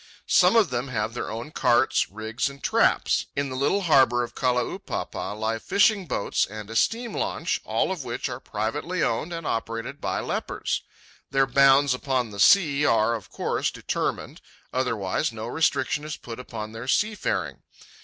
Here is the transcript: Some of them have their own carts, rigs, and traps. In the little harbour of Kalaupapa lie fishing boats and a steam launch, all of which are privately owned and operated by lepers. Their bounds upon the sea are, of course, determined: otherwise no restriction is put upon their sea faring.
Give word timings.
Some 0.25 0.55
of 0.55 0.71
them 0.71 0.87
have 0.87 1.13
their 1.13 1.29
own 1.29 1.51
carts, 1.51 2.09
rigs, 2.09 2.49
and 2.49 2.63
traps. 2.63 3.27
In 3.35 3.49
the 3.51 3.55
little 3.55 3.81
harbour 3.81 4.23
of 4.23 4.33
Kalaupapa 4.33 5.37
lie 5.37 5.59
fishing 5.59 6.07
boats 6.07 6.47
and 6.47 6.71
a 6.71 6.75
steam 6.75 7.13
launch, 7.13 7.61
all 7.65 7.91
of 7.91 8.03
which 8.03 8.27
are 8.27 8.39
privately 8.39 9.03
owned 9.03 9.31
and 9.31 9.45
operated 9.45 10.01
by 10.01 10.19
lepers. 10.19 10.81
Their 11.29 11.45
bounds 11.45 11.93
upon 11.93 12.31
the 12.31 12.39
sea 12.39 12.83
are, 12.83 13.13
of 13.13 13.29
course, 13.29 13.69
determined: 13.69 14.41
otherwise 14.73 15.31
no 15.31 15.45
restriction 15.45 16.03
is 16.03 16.17
put 16.17 16.39
upon 16.39 16.71
their 16.71 16.87
sea 16.87 17.13
faring. 17.13 17.61